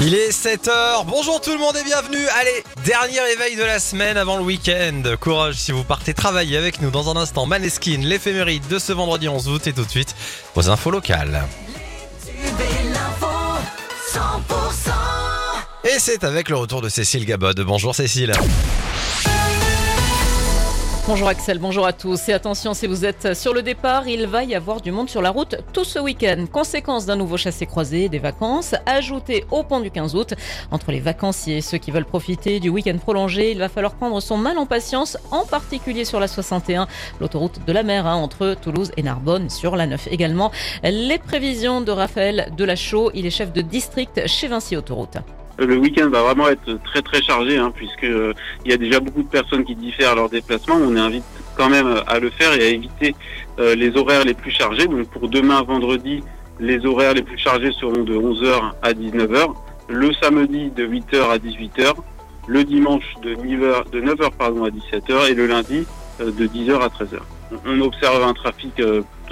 [0.00, 2.26] Il est 7h, bonjour tout le monde et bienvenue.
[2.40, 5.02] Allez, dernier éveil de la semaine avant le week-end.
[5.20, 9.28] Courage si vous partez travailler avec nous dans un instant Maneskin, l'éphéméride de ce vendredi
[9.28, 10.16] 11 août et tout de suite
[10.54, 11.44] vos infos locales.
[15.84, 17.60] Et c'est avec le retour de Cécile Gabod.
[17.60, 18.32] Bonjour Cécile
[21.08, 22.28] Bonjour Axel, bonjour à tous.
[22.28, 25.20] Et attention, si vous êtes sur le départ, il va y avoir du monde sur
[25.20, 26.44] la route tout ce week-end.
[26.50, 30.34] Conséquence d'un nouveau chassé-croisé, des vacances, ajoutées au pont du 15 août.
[30.70, 34.20] Entre les vacanciers et ceux qui veulent profiter du week-end prolongé, il va falloir prendre
[34.20, 36.86] son mal en patience, en particulier sur la 61,
[37.20, 40.52] l'autoroute de la mer, hein, entre Toulouse et Narbonne, sur la 9 également.
[40.84, 45.18] Les prévisions de Raphaël Delachaux, il est chef de district chez Vinci Autoroute.
[45.64, 48.32] Le week-end va vraiment être très très chargé hein, puisque euh,
[48.64, 50.74] il y a déjà beaucoup de personnes qui diffèrent leur déplacement.
[50.74, 51.24] On invite
[51.56, 53.14] quand même à le faire et à éviter
[53.58, 54.86] euh, les horaires les plus chargés.
[54.86, 56.22] Donc pour demain vendredi,
[56.58, 59.54] les horaires les plus chargés seront de 11h à 19h,
[59.88, 61.94] le samedi de 8h à 18h,
[62.48, 65.86] le dimanche de 9h, de 9h pardon, à 17h et le lundi
[66.20, 67.20] euh, de 10h à 13h.
[67.66, 68.80] On observe un trafic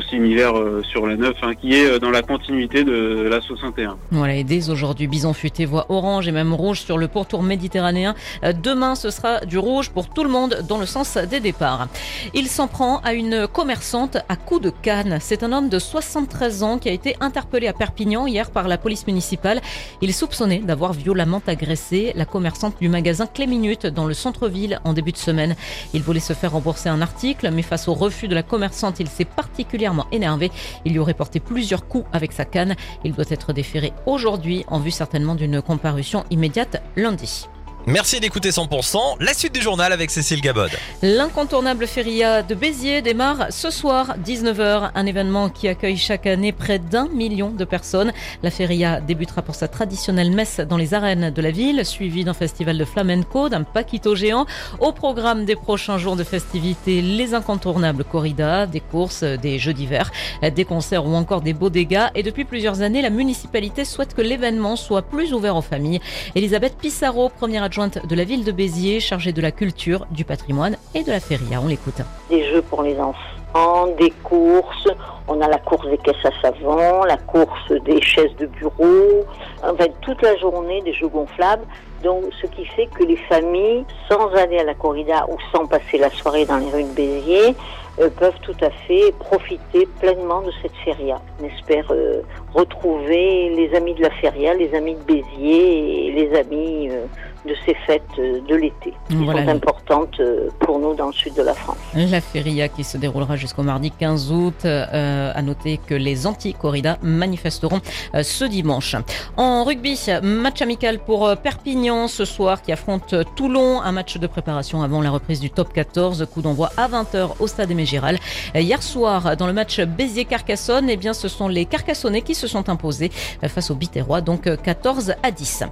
[0.00, 3.96] similaire euh, sur la 9, hein, qui est euh, dans la continuité de la 61.
[4.10, 8.14] Voilà, et dès aujourd'hui, Bison Futé voit orange et même rouge sur le pourtour méditerranéen.
[8.44, 11.88] Euh, demain, ce sera du rouge pour tout le monde dans le sens des départs.
[12.34, 15.18] Il s'en prend à une commerçante à coups de canne.
[15.20, 18.78] C'est un homme de 73 ans qui a été interpellé à Perpignan hier par la
[18.78, 19.60] police municipale.
[20.00, 24.80] Il est soupçonné d'avoir violemment agressé la commerçante du magasin Clé Minute dans le centre-ville
[24.84, 25.56] en début de semaine.
[25.92, 29.08] Il voulait se faire rembourser un article, mais face au refus de la commerçante, il
[29.08, 29.71] s'est particulièrement
[30.12, 30.50] énervé.
[30.84, 32.74] Il lui aurait porté plusieurs coups avec sa canne.
[33.04, 37.48] Il doit être déféré aujourd'hui en vue certainement d'une comparution immédiate lundi.
[37.88, 39.16] Merci d'écouter 100%.
[39.18, 40.70] La suite du journal avec Cécile Gabod.
[41.02, 46.78] L'incontournable feria de Béziers démarre ce soir 19h, un événement qui accueille chaque année près
[46.78, 48.12] d'un million de personnes.
[48.44, 52.34] La feria débutera pour sa traditionnelle messe dans les arènes de la ville, suivie d'un
[52.34, 54.46] festival de flamenco, d'un paquito géant.
[54.78, 60.12] Au programme des prochains jours de festivités, les incontournables corridas, des courses, des jeux d'hiver,
[60.54, 62.06] des concerts ou encore des beaux dégâts.
[62.14, 66.00] Et depuis plusieurs années, la municipalité souhaite que l'événement soit plus ouvert aux familles.
[66.36, 70.76] Elisabeth Pissarro, première adjointe de la ville de Béziers, chargée de la culture, du patrimoine
[70.94, 71.58] et de la feria.
[71.58, 72.02] On l'écoute.
[72.28, 74.88] Des jeux pour les enfants, des courses.
[75.28, 79.24] On a la course des caisses à savon, la course des chaises de bureau.
[79.62, 81.64] En fait, toute la journée, des jeux gonflables.
[82.02, 85.98] Donc, ce qui fait que les familles, sans aller à la corrida ou sans passer
[85.98, 87.54] la soirée dans les rues de Béziers,
[88.00, 91.20] euh, peuvent tout à fait profiter pleinement de cette feria.
[91.40, 92.22] On espère euh,
[92.54, 97.04] retrouver les amis de la feria, les amis de Béziers et les amis euh,
[97.44, 100.20] de ces fêtes de l'été, qui sont importantes
[100.60, 101.76] pour nous dans le sud de la France.
[101.94, 104.64] La feria qui se déroulera jusqu'au mardi 15 août.
[105.12, 107.80] Euh, à noter que les anti-corridas manifesteront
[108.14, 108.96] euh, ce dimanche.
[109.36, 113.80] En rugby, match amical pour Perpignan ce soir qui affronte Toulon.
[113.82, 116.26] Un match de préparation avant la reprise du top 14.
[116.32, 118.18] Coup d'envoi à 20h au stade des Mégirales.
[118.54, 122.68] Hier soir, dans le match Béziers-Carcassonne, eh bien, ce sont les Carcassonnais qui se sont
[122.68, 123.10] imposés
[123.46, 125.64] face aux Biterrois, donc 14 à 10.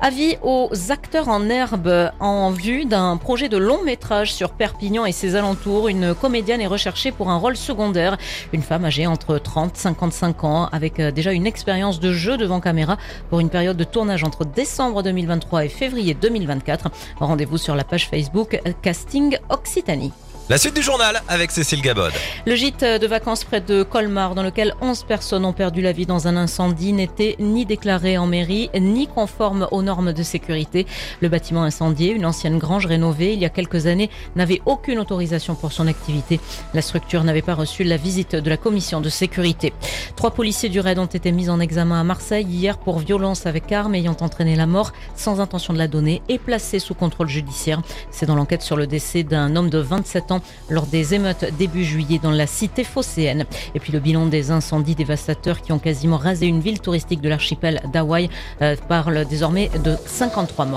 [0.00, 5.12] Avis aux acteurs en herbe en vue d'un projet de long métrage sur Perpignan et
[5.12, 5.88] ses alentours.
[5.88, 8.16] Une comédienne est recherchée pour un rôle secondaire.
[8.52, 12.60] Une femme entre 30 et 55 ans avec euh, déjà une expérience de jeu devant
[12.60, 12.98] caméra
[13.30, 16.90] pour une période de tournage entre décembre 2023 et février 2024.
[17.18, 20.12] Rendez-vous sur la page Facebook Casting Occitanie.
[20.50, 22.12] La suite du journal avec Cécile Gabod.
[22.44, 26.04] Le gîte de vacances près de Colmar, dans lequel 11 personnes ont perdu la vie
[26.04, 30.86] dans un incendie, n'était ni déclaré en mairie, ni conforme aux normes de sécurité.
[31.22, 35.54] Le bâtiment incendié, une ancienne grange rénovée il y a quelques années, n'avait aucune autorisation
[35.54, 36.38] pour son activité.
[36.74, 39.72] La structure n'avait pas reçu la visite de la commission de sécurité.
[40.14, 43.72] Trois policiers du raid ont été mis en examen à Marseille hier pour violence avec
[43.72, 47.80] arme ayant entraîné la mort sans intention de la donner et placés sous contrôle judiciaire.
[48.10, 50.33] C'est dans l'enquête sur le décès d'un homme de 27 ans
[50.68, 53.44] lors des émeutes début juillet dans la cité phocéenne.
[53.74, 57.28] Et puis le bilan des incendies dévastateurs qui ont quasiment rasé une ville touristique de
[57.28, 58.28] l'archipel d'Hawaï
[58.62, 60.72] euh, parle désormais de 53 morts.